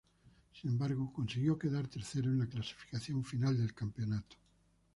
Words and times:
Sin 0.51 0.71
embargo 0.71 1.13
consiguió 1.13 1.59
quedar 1.59 1.87
tercero 1.87 2.31
en 2.31 2.39
la 2.39 2.47
clasificación 2.49 3.23
final 3.23 3.55
del 3.55 3.75
campeonato. 3.75 4.35